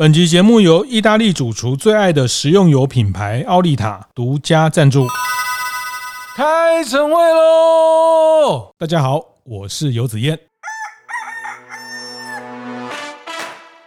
[0.00, 5.06] 本集节目由意大利主厨最爱的食用油品牌奥利塔独家赞助。
[6.34, 8.72] 开晨会喽！
[8.78, 10.49] 大家好，我是游子彦。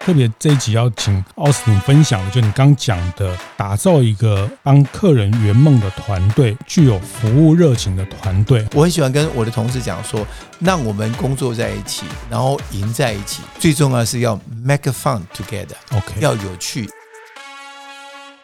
[0.03, 8.67] 特别这一集要请奥斯汀分享的，就你刚讲的，打造一个帮客人圆梦的团队，具有服务热情的团队。
[8.73, 10.27] 我很喜欢跟我的同事讲说，
[10.59, 13.43] 让我们工作在一起，然后赢在一起。
[13.57, 16.19] 最重要是要 make fun together，OK，Okay.
[16.19, 16.89] 要有趣。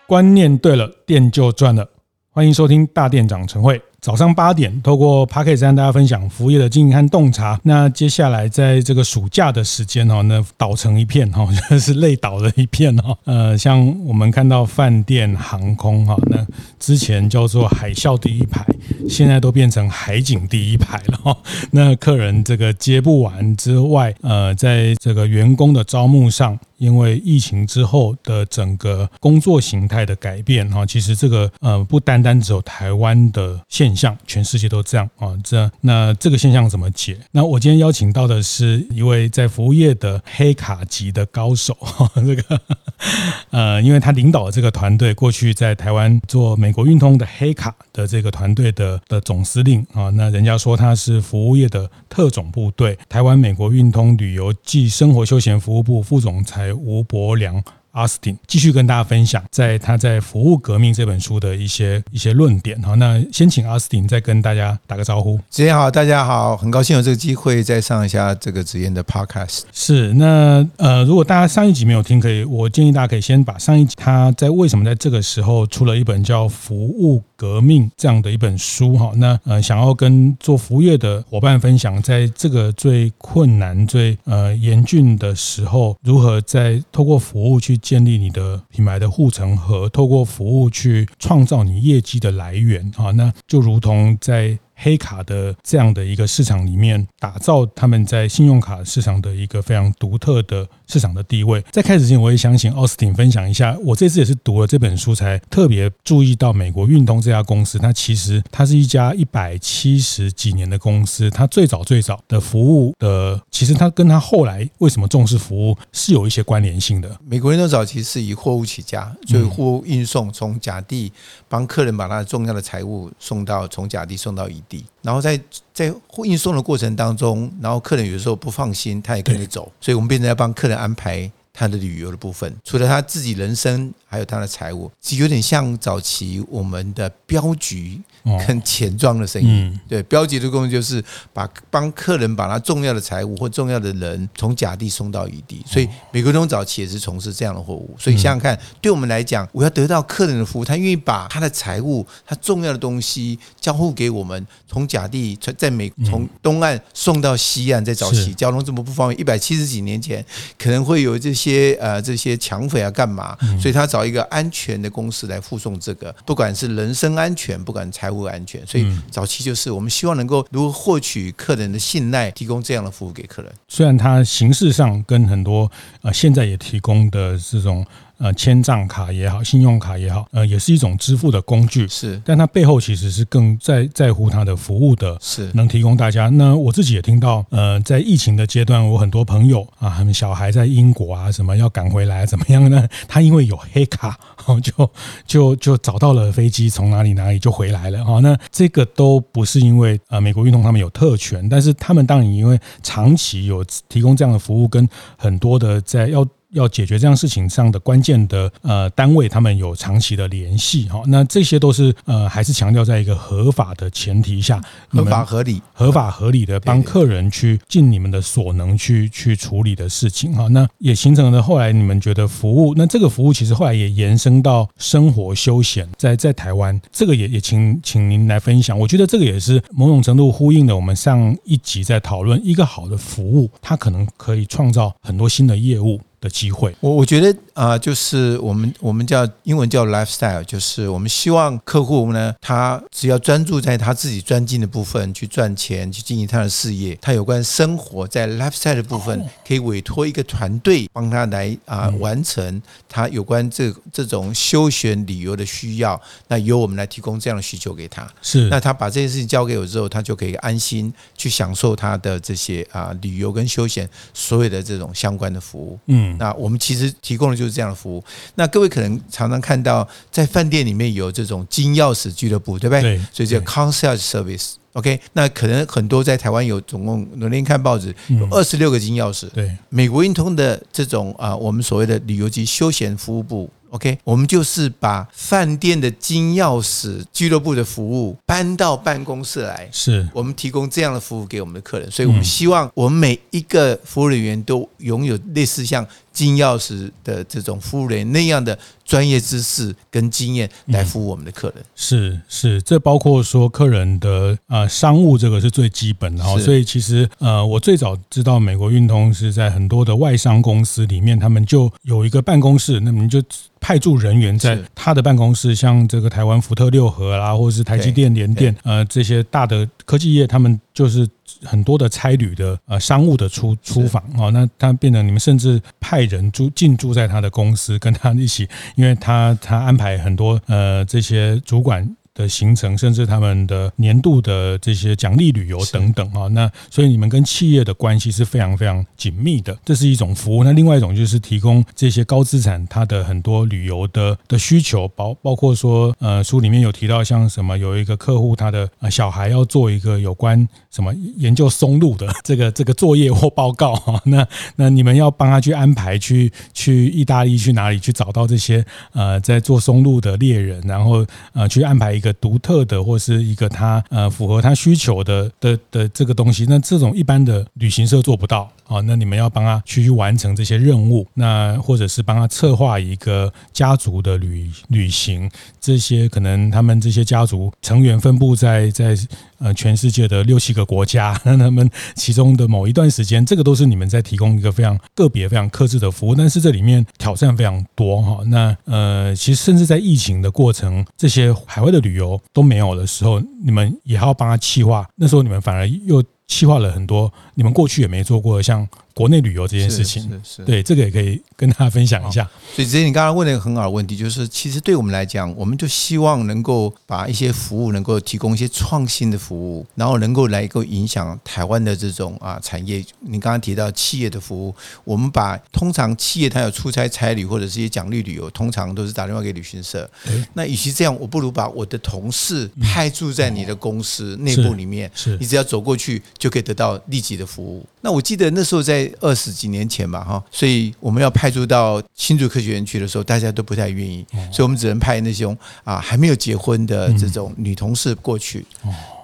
[0.07, 1.89] 观念对了，店就赚了。
[2.31, 3.81] 欢迎收听大店长晨会。
[4.01, 7.59] 早上八点，透过 Podcast 跟大家分享服务业的经营和洞察。
[7.63, 13.17] 那接下来在这个暑假的时间哈，那倒成一片哈， 就是累倒了一片哈。
[13.25, 16.45] 呃，像我们看到饭店、航空哈，那
[16.79, 18.65] 之前叫做海啸第一排，
[19.09, 21.37] 现在都变成海景第一排了哈。
[21.71, 37.17] 那客人这个接不完之外，呃，在这个员工的招募上，因为疫情之后的整个工作形态的改变哈，其实这个呃不单单只有台湾的现象，全世界都这样啊，这那这个现象怎么解？
[37.31, 41.77] 那我今天邀请到的是一位在服务业的黑卡级的高手，
[42.15, 42.61] 这个
[43.51, 57.63] 呃，因为他领导这个团队，过去在台湾做美国运通的黑卡的这个团队的的总司令啊，那人家说他是服务业的特种部队，台湾美国运通旅游暨生活休闲服务部副总裁吴伯良。
[57.91, 62.79] 奥斯汀继续跟大家分享，在他在《服务革命》这本书的一些一些论点。
[62.83, 65.39] 好，那先请阿斯汀再跟大家打个招呼。
[65.49, 69.63] 子燕好，大家好，很高兴有这个机会再上一下这个子燕的 Podcast。
[69.73, 78.95] 是，那呃，如果大家上一集没有听，可以，我建议大家可以先把上一集他在为什么在这个时候出了一本叫《服务革命》这样的一本书。
[78.97, 87.78] 哈，那呃，想要跟做服务业的伙伴分享，在这个最困难、最呃严峻的时候，如何在透过服务去。
[87.81, 94.57] 建立你的品牌的护城河，透过服务去创造你业绩的来源啊，那就如同在。
[94.81, 101.63] 黑卡的这样的一个市场里面，打造他们在信用卡市场的一个非常独特的市场的地位。
[101.71, 107.77] 在开始之前，我也想请奥斯汀分享一下，我这次也是读了这本书，才特别注意到美国运通这家公司。
[107.77, 117.19] 它其实它是一家一百七十几年的公司，它最早最早的服务的，其实它跟它后来为什么重视服务是有一些关联性的。
[117.27, 121.11] 美国运通早期是以货物起家，所以货物运送从甲地
[121.47, 124.85] 帮客人把他重要的财物送到从甲地送到乙地。
[125.01, 125.37] 然后在
[125.73, 125.93] 在
[126.23, 133.93] 运送的过程当中，然后客人有的时候不放心，他也跟着走，所以我们变成要帮客人安排他的旅游的部分，除了他自己人生。
[134.11, 138.01] 还有他的财务，其实有点像早期我们的镖局
[138.47, 139.79] 跟钱庄的生意。
[139.87, 140.99] 对，镖局的功能就是
[141.31, 145.63] 把帮客人把他重要的财物或重要的人从甲地送到乙地。
[145.63, 147.95] 所以美国运通早期也是从事这样的货物。
[147.99, 157.85] 所以想想看，对我们来讲，我要得到客人的服务，他愿意把他的财物、他重要的东西交付给我们，从甲地在美从东岸送到西岸。
[157.85, 160.25] 在早期交通这么不方便，一百七十几年前
[160.57, 161.48] 可能会有这些
[161.79, 163.37] 呃这些抢匪啊干嘛？
[163.61, 163.99] 所以他找。
[163.99, 173.51] 找一个安全的公司来附送这个，不管是人身安全，不管财务安全，所以早期就是我们希望能够如何获取客人的信赖，提供这样的服务给客人。
[173.67, 175.69] 虽然它形式上跟很多
[176.01, 177.85] 呃现在也提供的这种。
[178.19, 181.87] 呃，千账卡也好，信用卡也好，呃，也是一种支付的工具。
[181.87, 186.27] 是，但它背后其实是更在在乎它的服务的，是能提供大家。
[186.27, 192.85] 那我自己也听到，呃，在疫情的阶段，我很多朋友啊，他们小孩在英国啊，什么要赶回来怎么样呢？
[193.07, 194.19] 他因为有黑卡，
[194.61, 194.91] 就
[195.25, 198.03] 就就找到了飞机，从哪里哪里就回来了。
[198.03, 204.85] 哈，那这个都不是因为呃美国运动他们有特权，但是他们当然因为长期有提供这样的服务，跟
[205.17, 206.27] 很多的在要。
[206.51, 235.99] 要解决这样事情上的关键的呃单位，他们有长期的联系哈，那这些都是呃还是强调在一个合法的前提下，合法合理、合法合理的帮客人去尽你们的所能去去处理的事情哈，那也形成了后来你们觉得服务，那这个服务其实后来也延伸到生活休闲，在在台湾这个也也请请您来分享，我觉得这个也是某种程度呼应了我们上一集在讨论一个好的服务，它可能可以创造很多新的业务。
[236.21, 258.05] 的机会，我我觉得啊，就是我们我们叫英文叫 lifestyle，就是我们希望客户呢，他只要专注在他自己专精的部分去赚钱，去经营他的事业，他有关生活在 lifestyle 的部分，可以委托一个团队帮他来啊完成他有关这这种休闲旅游的需要，那由我们来提供这样的需求给他。
[258.21, 265.79] 是，那他把这件事情交给我之后，他就可以安心去享受他的这些啊旅游跟休闲所有的这种相关的服务。
[265.87, 266.08] 嗯。
[266.11, 268.03] 嗯，那我们其实提供的就是这样的服务。
[268.35, 272.81] 那各位可能常常看到在饭店里面有这种金钥匙俱乐部，对不对？
[272.81, 274.53] 对，所以叫 concierge service。
[274.73, 279.27] OK，那可能很多在台湾有总共，我那天看报纸有二十六个金钥匙。
[279.29, 283.49] 对，美国运通的这种啊，我们所谓的旅游及休闲服务部。
[283.71, 290.07] OK，我们就是把饭店的金钥匙俱乐部的服务搬到办公室来，是。
[290.13, 301.63] 我们提供这样的服务给我们的客人，所以我们希望我们每一个服务人员都拥有类似像金钥匙的这种服务人员那样的专业知识跟经验来服务我们的客人。
[301.75, 313.21] 是是，这包括说客人的呃商务这个是最基本的哈，所以其实呃我最早知道美国运通是在很多的外商公司里面，他们就有一个办公室，那么你就。
[313.61, 321.05] 派驻人员在他的办公室，像这个台湾福特六合啦，或者是台积电联电，呃，这些大的科技业，他们就是
[321.43, 331.95] 很多的差旅的呃商务的出出访啊，那他变成你们甚至派人住进驻在他的公司，跟他一起，因为他他安排很多呃这些主管。
[332.19, 340.43] 的行程，甚至他们的年度的这些奖励旅游等等啊，那所以你们跟企业的关系是非常非常紧密的，这是一种服务。
[340.43, 354.27] 那另外一种就是提供这些高资产它的很多旅游的的需求，包包括说，呃，书里面有提到像什么有一个客户他的小孩要做一个有关什么研究松露的这个这个作业或报告哈， 那
[354.57, 362.08] 那你们要帮他去安排去去意大利去哪里去找到这些呃在做松露的猎人，然后呃去安排一个。
[362.13, 368.79] 独特的或是一个他呃符合他需求的的的这个东西，那这种一般的旅行社做不到啊。
[368.81, 375.29] 那你们要帮他去完成这些任务，那或者是帮他策划一个家族的旅旅行，
[375.59, 378.97] 这些可能他们这些家族成员分布在在
[379.39, 386.15] 呃全世界的六七个国家， 那他们其中的某一段时间，这个都是你们在提供一个非常个别、非常克制的服务。
[386.15, 388.23] 但是这里面挑战非常多哈。
[388.25, 394.87] 那呃，其实甚至在疫情的过程，这些海外的旅游都没有的时候，你们也要帮他企划。
[394.95, 398.65] 那时候你们反而又企划了很多你们过去也没做过的，像。
[398.91, 402.29] 国内旅游这件事情，是是是对这个也可以跟大家分享一下。
[402.53, 412.83] 所以，直接你刚刚问了一个很好的问题，就是其实对我们来讲，我们就希望能够把一些服务能够提供一些创新的服务，然后能够来够影响台湾的这种啊产业。
[412.99, 414.53] 你刚刚提到企业的服务，
[414.83, 419.89] 我们把通常企业它有出差差旅或者是一些奖励旅游，通常都是打电话给旅行社。
[420.33, 427.65] 那与其这样，我不如把我的同事派驻在你的公司内部里面，是你只要走过去就可以得到立即的服务。
[427.81, 428.91] 那我记得那时候在。
[428.99, 438.45] 二十几年前吧，哈，所以我们要派驻到新竹科学园区的时候，大家都不太愿意，所以我们只能派那种啊还没有结婚的这种女同事过去。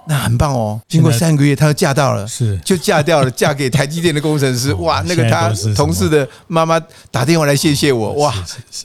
[0.07, 0.79] 那很棒哦！
[0.87, 4.73] 经过三个月，她就嫁到了，是就嫁掉了， 嫁给台积电的工程师。
[4.75, 6.79] 哇，那个她同事的妈妈
[7.09, 8.33] 打电话来谢谢我，哇，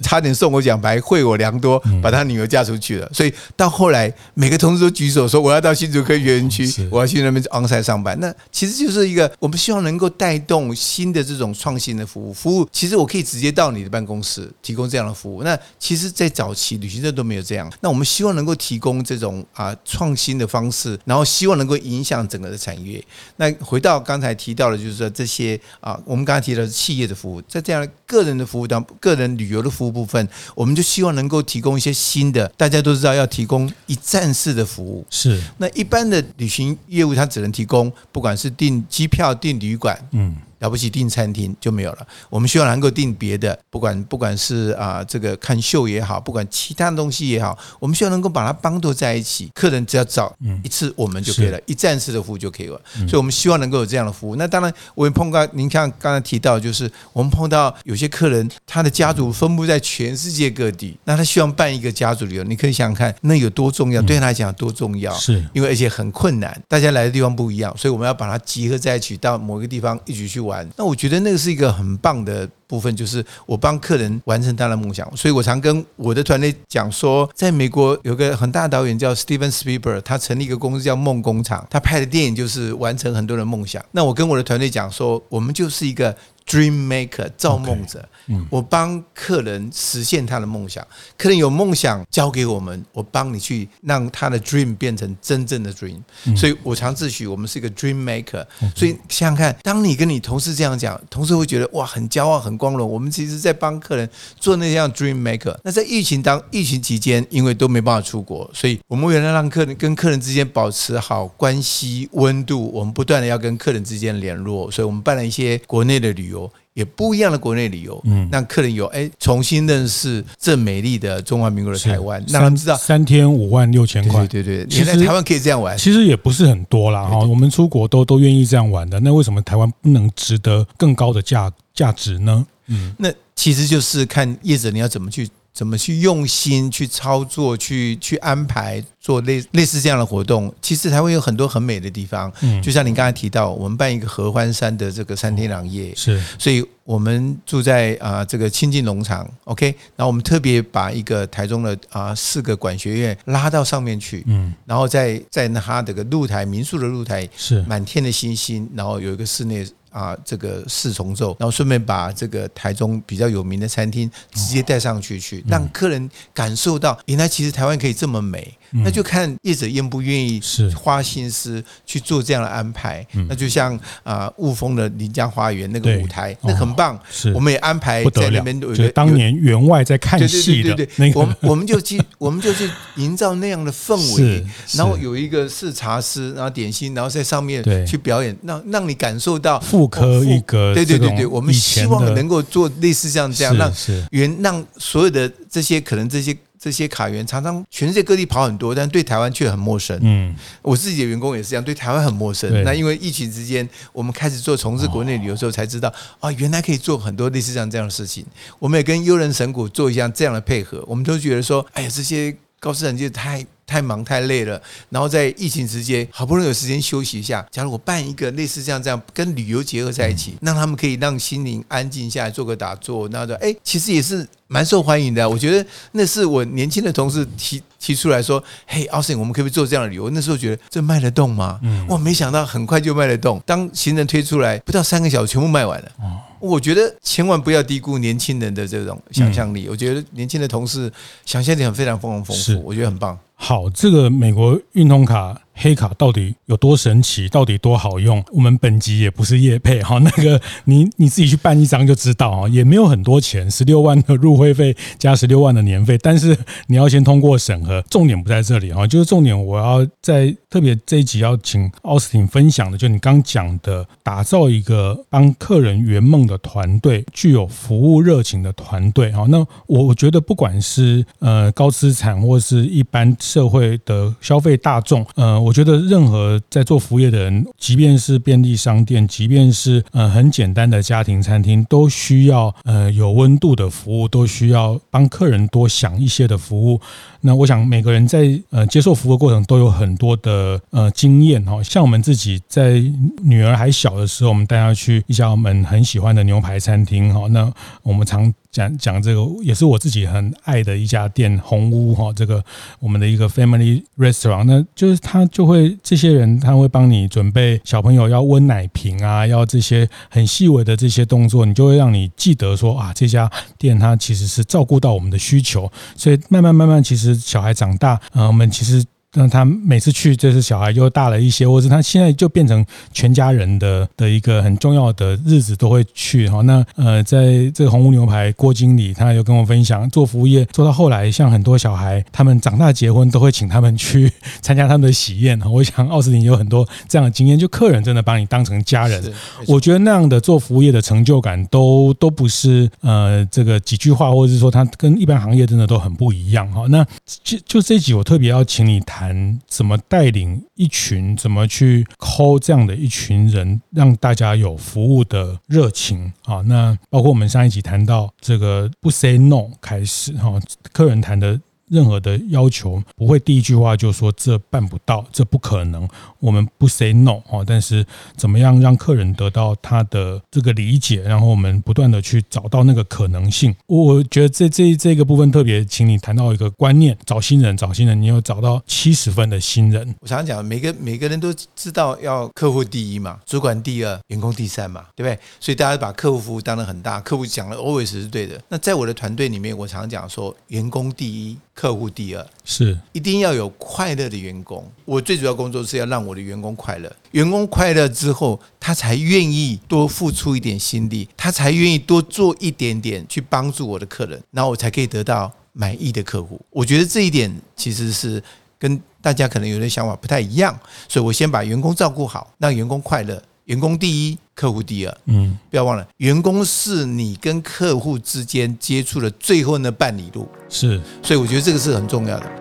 [0.02, 3.10] 差点送我奖牌，惠我良多，把她女儿嫁出去了。
[3.12, 8.18] 所以到后来，每个同事都举手说我要到新竹科学园区，我要去那边 onsite 上班。
[8.18, 12.32] 那其实就是一个我们希望能够带动新的这种创新的服务。
[12.32, 15.42] 服务其实我可以直接到你的办公室提供这样的服务。
[15.42, 17.70] 那其实，在早期旅行社都没有这样。
[17.80, 20.98] 那我们希望能够提供这种啊创新的方式。
[21.10, 23.04] 然后希望能够影响整个的产业。
[23.34, 32.46] 那回到刚才提到的，就是说这些啊，我们刚才提到的企业的服务，在这样的个人的服务当个人旅游的服务部分，我们就希望能够提供一些新的。
[32.56, 40.36] 大家都知道要提供一站式的服务，是那一般的旅行业务，它只能提供不管是订机票、订旅馆，嗯。
[40.60, 42.06] 了不起订餐厅就没有了。
[42.30, 49.50] 我们希望能够订别的，不管不管是啊这个看秀也好，不管其他东西也好，我们希望能够把它帮助在一起。
[49.54, 52.80] 客人只要找一次，我们就可以了，一站式的服务就可以了。
[53.08, 54.36] 所以，我们希望能够有这样的服务。
[54.36, 65.12] 那当然，我也碰到您看刚才提到，就是我们碰到有些客人，他的家族分布在全世界各地，那他希望办一个家族旅游，你可以想想看，那有多重要，对他来讲有多重要。
[65.14, 70.49] 是因为而且很困难，大家来的地方不一样，所以我们要把它集合在一起，到某个地方一起去玩。
[70.76, 75.10] 那我觉得那个是一个很棒的部分，就是我帮客人完成他的梦想。
[75.16, 83.84] 所以我常跟我的团队讲说，在美国有个很大的导演叫 Steven Spielberg，他成立一个公司叫梦工厂，他拍的电影就是完成很多人梦想。
[83.92, 86.16] 那我跟我的团队讲说，我们就是一个。
[86.50, 90.84] Dream Maker 造梦者，嗯我帮客人实现他的梦想。
[91.16, 96.00] 客人有梦想交给我们，我帮你去让他的 Dream 变成真正的 Dream。
[96.36, 98.44] 所以我常自诩我们是一个 Dream Maker。
[98.74, 102.90] 所以想想看，当你跟你同事这样讲，同事会觉得哇，很骄傲，很光荣。
[102.90, 105.56] 我们其实在帮客人做那样 Dream Maker。
[105.62, 116.39] 那在疫情当疫情期间，因为都没办法出国，所以我们为了让客人跟客人之间保持好关系温度，我们不断的要跟客人之间联络，所以我们办了一些国内的旅游。
[116.74, 132.46] 也不一样的国内旅游，嗯，让客人有哎重新认识这美丽的中华民国的台湾，让他们知道三天五万六千块，对对对，其实台湾可以这样玩，其实也不是很多啦哈，我们出国都都愿意这样玩的，那为什么台湾不能值得更高的价价值呢？
[132.68, 135.28] 嗯，那其实就是看业者你要怎么去。
[135.52, 140.54] 怎么去用心去操作，去去安排做类类似这样的活动？
[140.62, 149.66] 其实台湾有很多很美的地方，嗯，就像您刚才提到，我们办一个合欢山的这个三天两夜，是，所以我们住在啊这个清境农场，OK，
[149.96, 159.66] 然后我们特别把一个台中的啊四个管学院拉到上面去，嗯，然后在在那它这个露台民宿的露台是满天的星星，然后有一个室内。
[159.90, 168.56] 啊，这个四重奏，然后顺便把这个台中比较有名的餐厅直接带上去，去让客人感受到，原来其实台湾可以这么美。
[168.72, 170.40] 那就看业者愿不愿意
[170.74, 173.06] 花心思去做这样的安排。
[173.28, 176.98] 那就像啊雾峰的临江花园那个舞台，那很棒。
[177.34, 184.44] 我们也安排在那边有一个当年员外在看戏的，我们我们就去 我们就去营造那样的氛围。
[184.72, 189.60] 然后有一个是茶师，然后点心，然后在上面去表演，让让你感受到。
[189.60, 193.72] 复刻一个，对对对对，我们希望能够做类似像这样，让
[194.10, 199.98] 原让所有的这些可能这些这些卡员常常全世界各地跑很多，但对台湾却很陌生。
[200.02, 202.62] 嗯，我自己的员工也是这样，对台湾很陌生。
[202.62, 208.26] 那因为疫情之间，我们开始做从事国内旅游之后，才知道啊，原来可以做很多类似像这样的事情。
[208.58, 213.44] 我们也跟优人神谷做一下这样的配合，我们都觉得说，哎呀，这些高资产就太。
[213.70, 217.46] 太忙太累了，然后在疫情之间好不容易有时间休息一下。
[217.52, 225.30] 假如我办一个类似这样这样跟旅游结合在一起，让他们可以让心灵安静下来，做个打坐，那的哎，其实也是蛮受欢迎的。
[225.30, 231.60] 我觉得那是我年轻的同事提提出来说：“嘿，Austin，我们可不可以做这样的旅游？”那时候觉得这卖得动吗？
[231.62, 233.40] 嗯，哇，没想到很快就卖得动。
[233.46, 235.92] 当行程推出来，不到三个小时全部卖完了。
[236.40, 239.68] 我觉得千万不要低估年轻人的这种想象力。
[239.68, 240.90] 我觉得年轻的同事
[241.24, 243.18] 想象力很非常丰富，是我觉得很棒。
[243.34, 245.40] 好，这个美国运通卡。
[245.60, 247.28] 黑卡到底有多神奇？
[247.28, 248.24] 到底多好用？
[248.32, 256.36] 我们本集也不是业配哈，那个你你自己去办一张就知道啊，也没有很多钱，十六万的入会费加十六万的年费，但是
[256.66, 257.82] 你要先通过审核。
[257.90, 269.26] 重点不在这里哈，就是重点我要在特别这一集要请奥斯汀分享的，就你刚讲的，打造一个帮客人圆梦的团队，具有服务热情的团队哈。
[269.28, 275.49] 那我我觉得不管是呃高资产或是一般社会的消费大众，呃我。
[275.50, 286.80] 我觉得任何在做服务业的人，即便是便利商店，即便是呃很简单的家庭餐厅，都需要呃有温度的服务，都需要帮客人多想一些的服务。
[287.20, 292.82] 那我想每个人在呃接受服务的过程都有很多的呃经验哈，像我们自己在
[293.22, 298.32] 女儿还小的时候，我们带她去一家我们很喜欢的牛排餐厅哈，那我们常。
[298.52, 302.44] 讲讲这个也是我自己很爱的一家店，红屋哈，这个
[302.80, 318.84] 我们的一个 family restaurant，那就是他就会这些人他会帮你准备小朋友要温奶瓶啊，要这些很细微的这些动作，你就会让你记得说啊，这家店它其实是照顾到我们的需求，所以慢慢慢慢，其实小孩长大，呃，我们其实。
[319.12, 326.40] 那他每次去，就是小孩又大了一些，或者他现在就变成全家人的的一个很重要的日子都会去哈。
[326.42, 334.12] 那呃，在这个红屋牛排郭经理，他有跟我分享，做服务业做到后来，像很多小孩，他们长大结婚都会请他们去
[334.42, 335.40] 参加他们的喜宴。
[335.40, 339.12] 我想奥斯汀有很多这样的经验，就客人真的把你当成家人。
[339.48, 346.66] 我觉得那样的做服务业的成就感都都不是呃这个几句话，或者是说他跟一般行业真的都很不一样哈。
[346.68, 346.86] 那
[347.24, 348.99] 就就这一集我特别要请你谈。
[349.00, 356.42] 谈怎么带领一群，怎么去抠这样的一群人，让大家有服务的热情啊。
[356.42, 360.38] 那包括我们上一集谈到这个不 say no 开始哈，
[360.70, 361.40] 客人谈的。
[361.70, 367.44] 任何的要求不会第一句话就说这办不到，这不可能，我们不 say no 哈。
[367.46, 367.86] 但是
[368.16, 373.54] 怎么样让客人得到他的这个理解，然后我们不断的去找到那个可能性。
[373.66, 379.94] 我觉得这这这个部分特别，请你谈到一个观念：找新人，找新人，你要找到七十分的新人。
[380.00, 385.18] 我常常讲，每个每个人都知道要客户第一嘛，主管第二，员工第三嘛，对不对？
[385.38, 388.40] 所以大家把客户服务当得很大，客户讲的 always 是对的。
[388.48, 391.38] 那在我的团队里面，我常常讲说，员工第一。
[391.60, 394.66] 客户第二是一定要有快乐的员工。
[394.86, 406.40] 我最主要工作是要让我的员工快乐，员工快乐之后，他才愿意多付出一点心力，他才愿意多做一点点去帮助我的客人，然后我才可以得到满意的客户。
[406.48, 408.22] 我觉得这一点其实是
[408.58, 413.22] 跟大家可能有的想法不太一样，所以我先把员工照顾好，让员工快乐。
[413.50, 414.96] 员工第一，客户第二。
[415.06, 420.28] 嗯，不要忘了，员工是你跟客户之间接触的最后那半里路。
[420.48, 422.39] 是，所以我觉得这个是很重要的。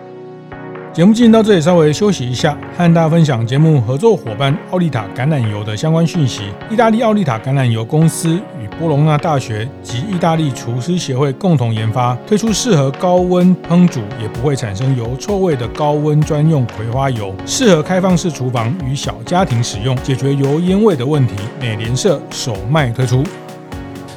[0.92, 6.42] 节目进行到这里，稍微休息一下，和大家分享节目合作伙伴奥利塔橄榄油的相关讯息。
[6.68, 21.34] 意大利奥利塔橄榄油公司与波隆纳大学及意大利厨师协会共同研发，推出适合高温烹煮也不会产生油臭味的高温专用葵花油，适合开放式厨房与小家庭使用，解决油烟味的问题。
[21.60, 23.22] 美联社首卖推出，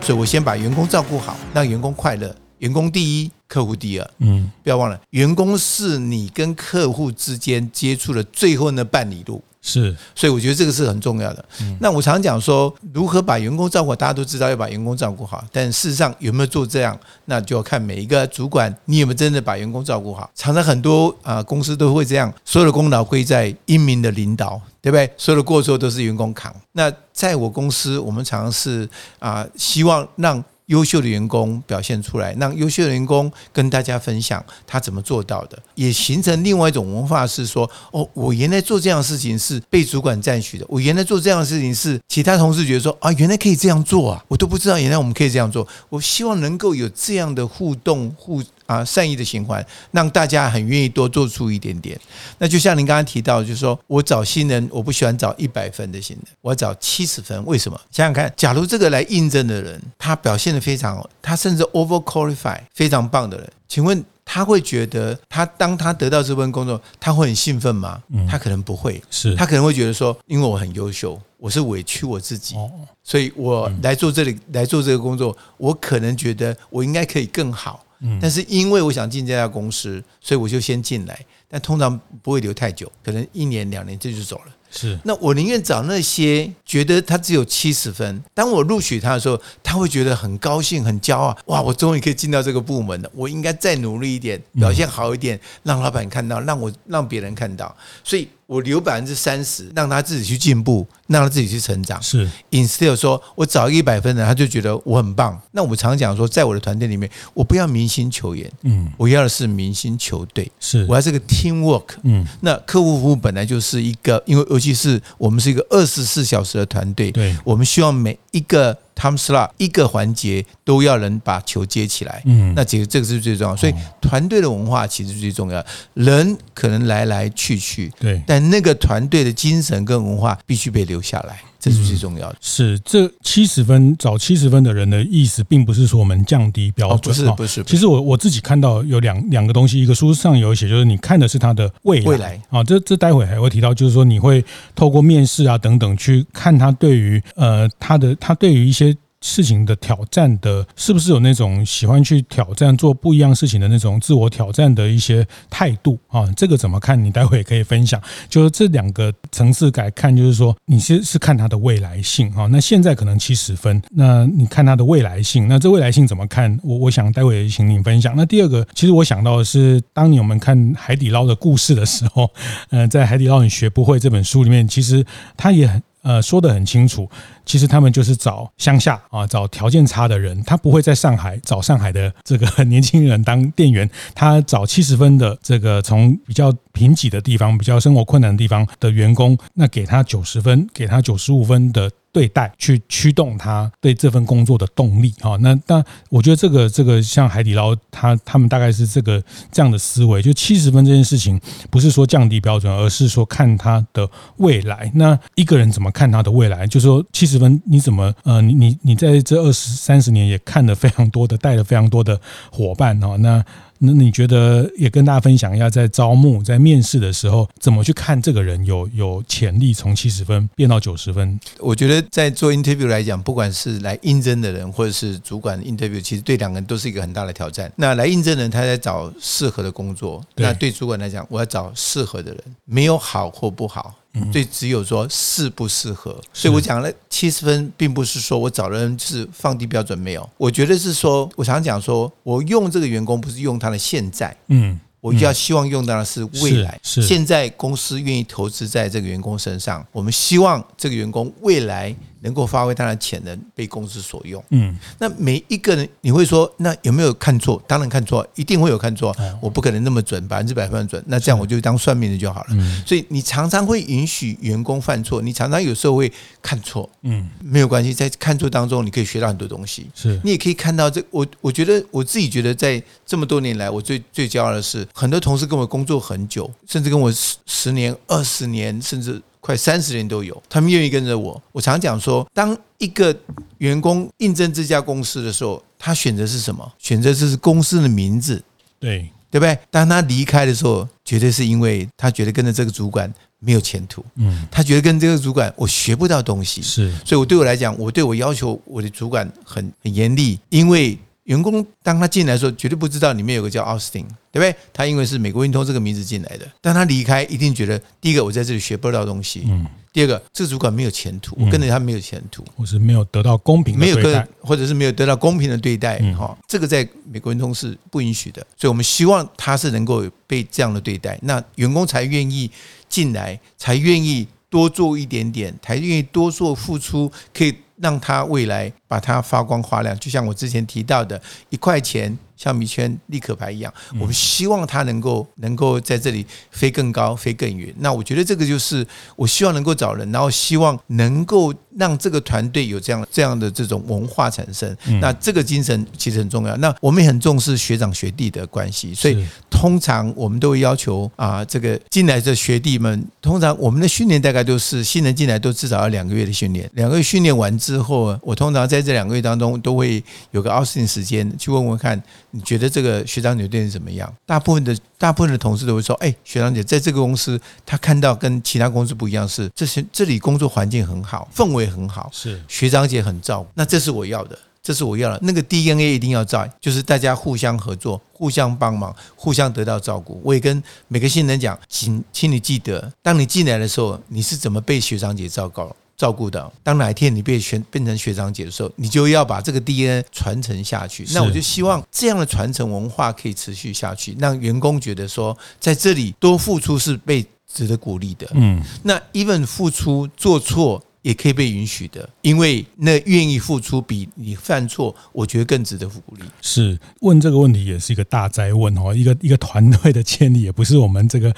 [0.02, 2.36] 所以我先把员工照顾好，让员工快乐。
[2.58, 4.12] 员工第一，客户第二。
[4.18, 9.44] 嗯，不要忘了，员工是你跟客户之间接触的最后那半里路。
[9.66, 11.46] 是，所以我觉得这个是很重要的。
[11.62, 20.30] 嗯，那我常讲说，如何把员工照顾好，大家都知道要把员工照顾好，但事实上有没有做这样，那就要看每一个主管，你有没有真的把员工照顾好。
[20.36, 25.10] 常常很多啊公司都会这样，所有的功劳归在英明的领导，对不对？
[25.16, 26.54] 所有的过错都是员工扛。
[26.74, 30.44] 那在我公司，我们常常是啊，希望让。
[30.68, 45.68] 优秀的员工表现出来，让优秀的员工跟大家分享他怎么做到的，也形成另外一种文化，是说哦，我原来做这样的事情是被主管赞许的，我原来做这样的事情是其他同事觉得说啊，原来可以这样做啊，我都不知道原来我们可以这样做。
[45.90, 48.42] 我希望能够有这样的互动互。
[48.74, 52.00] 啊，善意的循环，让大家很愿意多做出一点点。
[52.40, 57.46] 那就像您刚刚提到，就是说我找新人，我不喜欢找一百分的新人，我要找七十分。
[57.46, 57.80] 为什么？
[57.92, 68.02] 想想看，假如这个来应征的人，他表现的非常好，他甚至 over qualify 非常棒的人，请问他会觉得他当他得到这份工作，他会很兴奋吗？
[68.30, 72.56] 他可能不会，是他可能会觉得说，因为我很优秀，我是委屈我自己，
[73.04, 77.84] 所以我来做这里来做这个工作，我可能觉得我应该可以更好。
[78.22, 81.20] 但是因为我想进这家公司，所以我就先进来。
[81.48, 84.54] 但通常不会留太久，可能一年两年这就走了。
[84.72, 91.38] 是，那我宁愿找那些觉得他只有七十分，当我录取他的时候，他会觉得很高兴、很骄傲。
[91.46, 97.76] 哇，我终于可以进到这个部门了，我应该再努力一点，表现好一点，让老板看到，让我让别人看到。
[98.04, 98.28] 所以。
[98.46, 102.02] 我留百分之三十，让他自己去进步，让他自己去成长。
[102.02, 105.40] 是，instead 说我找一百分的，他就觉得我很棒。
[105.52, 110.52] 那我们常讲说，在我的团队里面，我不要明星球员，嗯，我要的是明星球队。
[110.60, 111.86] 是，我要这个 teamwork。
[112.04, 118.78] 嗯，那客户服务本来就是一个，因为尤其是我们是一个二十四小时的团队，对，我们希望每一个。
[119.04, 125.64] Time slot 一个环节都要能把球接起来，嗯，那其实这个是最重要，所以团队的文化其实最重要。
[125.94, 132.38] 人可能来来去去，对，但那个团队的精神跟文化必须被留下来，这是最重要的。
[132.42, 137.64] 是这七十分找七十分的人的意思，并不是说我们降低标准，不是不是。
[137.64, 144.44] 其实我我自己看到有两两个东西，一个书上有写，就是你看的是他的未来，未来啊，这这待会还会提到，就是说你会
[144.76, 148.94] 透过面试啊等等去看他对于呃他的他对于一些。
[149.24, 156.30] 事情的挑战的，是不是有那种喜欢去挑战做不一样事情的那种自我挑战的一些态度啊？
[156.36, 157.02] 这个怎么看？
[157.02, 158.00] 你待会也可以分享。
[158.28, 162.48] 就是这两个层次来看，就是说你是是看他的未来性啊。
[162.48, 166.60] 那现在可能七十分，那你看他的未来性，那这未来性怎么看？
[166.62, 168.14] 我我想待会也请你分享。
[168.18, 172.30] 那第二个，其实我想到的是，当你我们看海底捞的故事的时候，
[172.72, 175.06] 呃，在《海底捞你学不会》这本书里面，其实
[175.38, 175.82] 他也很。
[176.04, 177.10] 呃，说得很清楚，
[177.46, 191.90] 其实他们就是找乡下啊，找条件差的人，他不会在上海找上海的这个 年轻人当店员，他找七十分的这个从比较贫瘠的地方、比较生活困难的地方的员工，那给他九十分，给他九十五分的。
[192.14, 199.22] 对待去驱动他对这份工作的动力哈，那那我觉得这个这个像海底捞，他他们大概是这个
[199.52, 204.92] 这样的思维，就七十分这件事情不是说降低标准，而是说看他的未来。
[204.94, 206.68] 那一个人怎么看他的未来？
[206.68, 212.22] 就是说七十分你怎么呃，你你你在这二十三十年也看了非常多的，带了非常多的
[212.52, 213.44] 伙伴哈，那。
[213.86, 221.38] 那你觉得也跟大家分享一下，在招募、在面试的时候，怎么去看这个人有有潜力从七十分变到九十分？
[221.60, 227.70] 我觉得在做 interview 来讲，不管是来应征的人，或者是主管 interview，其实对两个人都是一个很大的挑战。
[227.76, 233.94] 那来应征的人，他在找适合的工作；那对主管来讲，我要找适合的人，没有好或不好。
[234.32, 240.30] 对，只有说适不适合，所以我讲了七十分，并不是说我找的人是放低标准，没有。
[240.38, 246.80] 我觉得是说，我常讲说，我用这个员工不是用他的现在，嗯，我就要希望用到的是未来。
[246.84, 247.02] 是。
[247.02, 254.44] 现在公司愿意投资在这个员工身上，我们希望这个员工未来能够发挥他的潜能，被公司所用。
[254.50, 257.62] 嗯，那每一个人，你会说，那有没有看错？
[257.68, 259.16] 当然看错，一定会有看错。
[259.42, 261.04] 我不可能那么准，百分之百分准。
[261.08, 262.84] 那这样我就当算命的就好了。
[262.86, 266.90] 所以你常常会允许员工犯错，你常常有时候会看错。
[267.02, 269.90] 嗯，没有关系，在看错当中，你可以学到很多东西。
[269.94, 279.22] 是你也可以看到这，我我觉得我自己觉得，在这么多年来，我最最骄傲的是，很多同事跟我工作很久，甚至跟我十十年、二十年，甚至。
[279.44, 281.40] 快三十年都有，他们愿意跟着我。
[281.52, 283.14] 我常讲说，当一个
[283.58, 286.72] 员工应征这家公司的时候，他选择是什么？
[286.80, 288.42] 选择就是公司的名字，
[288.80, 289.60] 对对不对？
[289.70, 294.02] 当他离开的时候，绝对是因为他觉得跟着这个主管没有前途。
[294.16, 296.62] 嗯，他觉得跟这个主管我学不到东西。
[296.62, 300.98] 是，所以我对我来讲，我对我要求我的主管很很严厉，因为。
[301.24, 304.56] 员工当他进来的时候，绝对不知道里面有个叫奥斯汀，对不对？
[304.74, 322.52] 他因为是美国运通这个名字进来的，但他离开，一定觉得第一个我在这里学不到东西，嗯，第二个这个主管没有前途，我跟着他没有前途，我是没有得到公平的对待，没有跟或者是没有得到公平的对待，哈，这个在美国运通是不允许的，所以我们希望他是能够被这样的对待，那员工才愿意
[322.90, 327.56] 进来，才愿意多做一点点，才愿意多做付出，可以。
[327.84, 337.74] 让他未来把它发光发亮，就像我之前提到的，一块钱像米圈立可牌一样，我们希望他能够能够在这里飞更高、飞更远。
[337.78, 344.76] 那我觉得这个就是我希望能够找人，然后希望能够让这个团队有这样这样的这种文化产生。
[345.00, 346.58] 那这个精神其实很重要。
[346.58, 362.02] 那我们也很重视学长学弟的关系，所以通常我们都会要求啊，这个进来的学弟们，通常我们的训练大概都是新人进来都至少要两个月的训练，两个月训练完之后，我通常在这两个月当中都会有个奥斯汀时间去问问看，
[362.36, 364.12] 你觉得这个学长姐对你怎么样？
[364.26, 375.20] 大部分的大部分的同事都会说，哎，学长姐在这个公司，他看到跟其他公司不一样，是这些这里工作环境很好，氛围很好，是学长姐很照顾，那这是我要的，这是我要的。
[375.22, 380.20] 那个 DNA 一定要在，就是大家互相合作，互相帮忙，互相得到照顾。
[380.24, 385.70] 我也跟每个新人讲，请请你记得，当你进来的时候，你是怎么被学长姐照顾？
[385.96, 391.06] 照顾的，当哪一天你被选变成学长姐的时候，你就要把这个 DNA 传承下去。
[391.14, 398.28] 那我就希望这样的传承文化可以持续下去，让员工觉得说，在这里多付出是被值得鼓励的。
[398.34, 400.84] 嗯，那 even 付出做错。
[401.04, 406.24] 也可以被允许的，因为那愿意付出比你犯错，我觉得更值得鼓励。
[406.42, 411.34] 是问这个问题也是一个大哉问哦，一个一个团队的建立也不是我们这个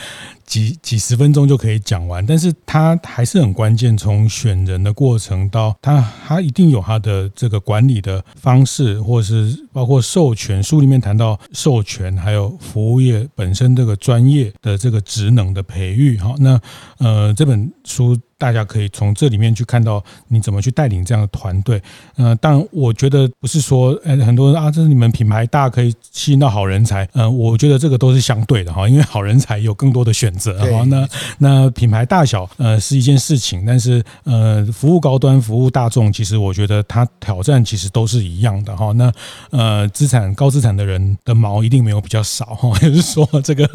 [0.45, 3.97] 几几十分钟就可以讲完，但是它还是很关键。
[3.97, 16.17] 从选人的过程到他，他一定有他的这个管理的方式，或是包括授权书里面谈到授权，还有服务业本身这个专业的这个职能的培育。
[16.19, 16.61] 好，那
[16.99, 18.15] 呃这本书。
[18.37, 21.81] 大家可以从这里面去看到你怎么去带领这样的团队。
[22.17, 27.07] 呃，当然，我觉得不是说，呃，很多人啊，这是你们品牌大可以吸引到好人才。
[27.13, 30.59] 呃，我觉得这个都是相对的哈，因为好人才有更多的选择。
[30.59, 38.91] 哈，那那品牌大小呃是一件事情，但是呃，服务高端、服务大众，其实我觉得它挑战其实都是一样的哈。
[38.93, 39.11] 那
[39.51, 43.69] 呃，资产高资产的人的毛一定没有比较少哈， 也就是说这个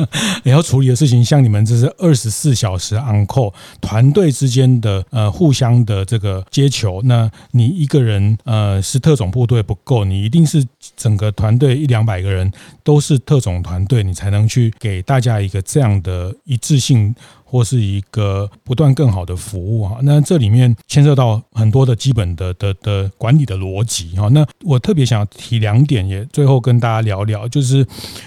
[0.44, 17.14] 也要处理的事情，像你们这是二十四小时 on call 团队之间的呃互相的这个接球，那你一个人呃是特种部队不够，你一定是整个团队一两百个人都是特种团队，你才能去给大家一个这样的一致性
[17.50, 19.98] 或是一个不断更好的服务啊。
[20.02, 24.28] 那这里面牵涉到很多的基本的的的管理的逻辑哈。
[24.28, 27.84] 那我特别想提两点，也最后跟大家聊聊，就是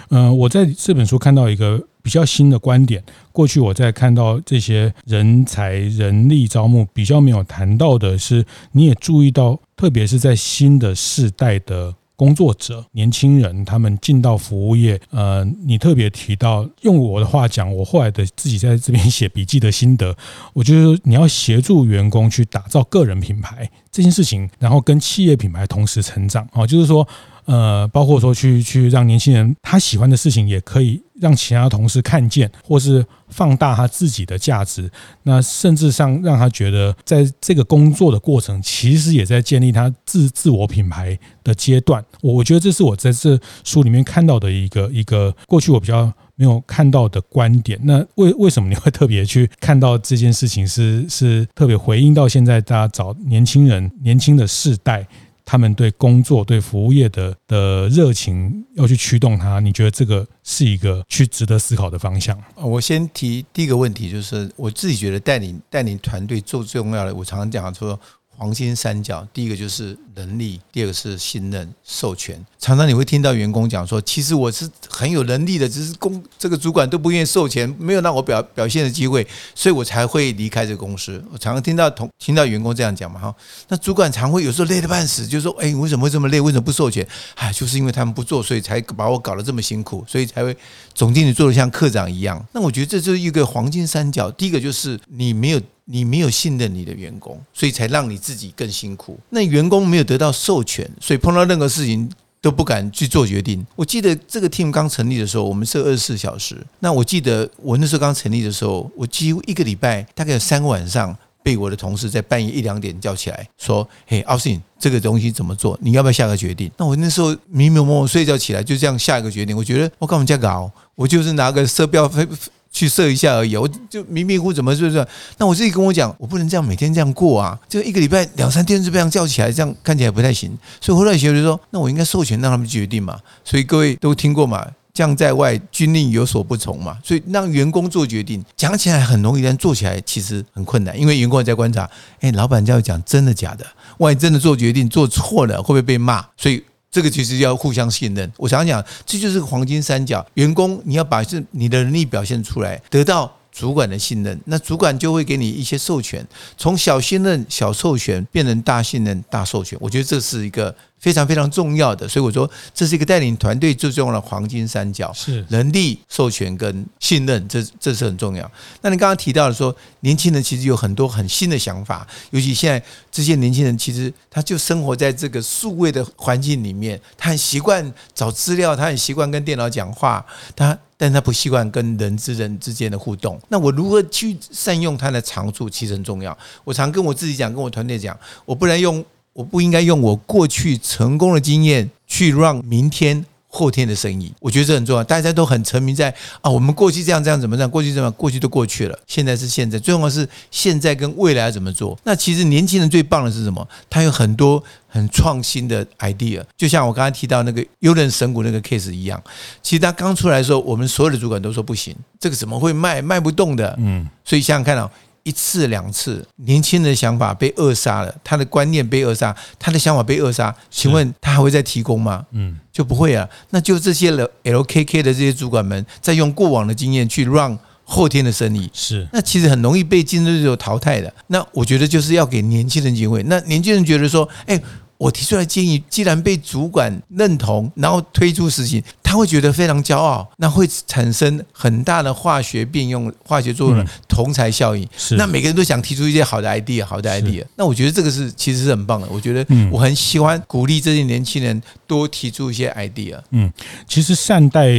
[0.09, 1.81] 嗯、我在这本书看到一个。
[2.03, 20.15] 比较新的观点，过去我在看到这些人才、人力招募比较没有谈到的是，你也注意到，特别是在新的世代的工作者、年轻人，他们进到服务业，呃，你特别提到，用我的话讲，我后来的自己在这边写笔记的心得，
[20.53, 27.07] 我觉得你要协助员工去打造个人品牌这件事情，然后跟企业品牌同时成长，哦，就是说。
[27.45, 34.89] 呃，包括说去去让年轻人他喜欢的事情，也可以让其他同事看见，或是放大他自己的价值。
[35.23, 42.03] 那甚至上让他觉得，在这个工作的过程，其实也在建立他自自我品牌的阶段。
[42.21, 47.79] 我我觉得这是我在这书里面看到的一个一个过去我比较没有看到的观点。
[47.83, 50.67] 那为为什么你会特别去看到这件事情？
[50.67, 55.07] 是是特别回应到现在大家找年轻人、年轻的世代。
[55.45, 62.37] 他们对工作、对服务业的的热情要去驱动它，你觉得这个是一个去值得思考的方向？
[62.55, 67.99] 我先提第一个问题，就是我自己觉得带领带领团队做最重要的，我常常讲说
[68.35, 72.43] 黄金三角，第一个就是能力，第二个是信任、授权。
[72.59, 83.33] 常常你会听到员工讲说：“其实我是很有能力的，只是公这个主管都不愿意授权，没有让我表表现的机会，所以我才会离开这个公司。”我常常听到同听到员工这样讲嘛，哈。
[83.69, 86.41] 那主管常会有时候累得半死，就说：“哎，为什么会这么累？
[86.41, 87.07] 为什么不授权？
[87.35, 90.55] 哎，就是因为他们不做，所以才把我搞得这么辛苦，所以才会
[90.93, 94.29] 总经理做得像科长一样。”那我觉得这就是一个黄金三角。
[94.31, 95.61] 第一个就是你没有。
[95.85, 99.19] 你没有信任你的员工，所以才让你自己更辛苦。
[99.29, 102.09] 那员工没有得到授权，所以碰到任何事情
[102.41, 103.65] 都不敢去做决定。
[103.75, 106.57] 我记得这个 team 刚成立的时候，我们是二十四小时。
[106.79, 115.77] 那我记得我那时候刚成立的时候，我几乎一个礼拜大概有三个晚上被我的同事在半夜一两点叫起来，说：“嘿，Austin，这个东西怎么做？
[115.81, 119.55] 你要不要下个决定？”那我那时候迷迷蒙蒙睡觉起来，就这样下一个决定。
[119.55, 120.71] 我觉得我干嘛这样搞？
[120.95, 122.25] 我就是拿个色标飞。
[122.73, 125.07] 去设一下而已，我就迷迷糊怎么是不是？
[125.37, 127.57] 那我自己跟我讲，我不能这样每天这样过啊！
[127.69, 130.57] 就一个礼拜两三天就这样叫起来，这样看起来不太行。
[130.81, 133.19] 所以后来学就说，那我应该授权让他们决定嘛。
[133.45, 136.97] 所以各位都听过嘛，将在外，军令有所不从嘛。
[137.03, 141.87] 所以让员工做决定，讲起来很容易，但做起来其实很困难，因为员工在观察，
[142.21, 143.63] 哎，老板这样讲真的假的？
[143.99, 146.25] 万一真的做决定做错了，会不会被骂？
[146.35, 146.63] 所以。
[146.93, 148.31] 这个其实要互相信任。
[148.37, 150.23] 我想讲，这就是个黄金三角。
[150.35, 159.77] 员工你要把是你的能力表现出来，得到主管的信任，那主管就会给你一些授权，从小信任、小授权变成大信任、大授权。
[159.79, 160.75] 我觉得这是一个。
[161.03, 168.49] 非常非常重要的，所以我说这是一个带领团队最重要的黄金三角，是能力、授权跟信任，这这是很重要。
[168.79, 183.37] 那你刚刚提到的说，年轻人其实有很多很新的想法，尤其现在这些年轻人，其实他就生活在这个数位的环境里面，他很习惯找资料，他很习惯跟电脑讲话，他但他不习惯跟人之人之间的互动。
[183.49, 186.37] 那我如何去善用他的长处，其实很重要。
[186.63, 189.03] 我常跟我自己讲，跟我团队讲，我不能用。
[189.33, 194.33] 我不应该用我过去成功的经验去让明天、后天的生意。
[194.39, 195.03] 我觉得这很重要。
[195.03, 196.09] 大家都很沉迷在
[196.41, 199.77] 啊，我们过去这样这样怎么样，过去怎么样，过去都过去了，现在是现在。
[199.77, 201.95] 最重要是现在跟未来怎么做。
[202.03, 203.67] 那其实年轻人最棒的是什么？
[203.91, 206.43] 他有很多很创新的 idea。
[206.57, 209.21] 就像我刚才提到那个优人神谷那个 case 一样，
[209.61, 213.75] 其实他刚出来的时候，我们所有的主管都说不行，这个怎么会卖卖不动的？
[213.77, 214.89] 嗯，所以想想看啊。
[215.23, 222.25] 一次两次，年轻人的想法被扼杀了，他的观念被扼杀，他的想法被扼杀，请问他还会再提供吗？
[222.31, 223.27] 嗯，就不会啊。
[223.49, 224.11] 那就这些
[224.43, 231.13] LKK 的这些主管们，在用过往的经验去 run 后天的生意，是那其实很容易被竞争对手淘汰的。
[231.27, 233.23] 那我觉得就是要给年轻人机会。
[233.23, 234.61] 那年轻人觉得说，哎。
[234.97, 244.87] 我提出来建议，既然被主管认同，然后推出实行，他会觉得非常骄傲，那会产生很大的化学变用、化学作用的同才效应。
[244.95, 247.43] 是，那每个人都想提出一些好的 idea，好的 idea。
[247.55, 249.07] 那我觉得这个是其实是很棒的。
[249.11, 253.19] 我觉得我很喜欢鼓励这些年轻人多提出一些 idea。
[253.31, 253.51] 嗯，
[253.87, 254.69] 其实善待。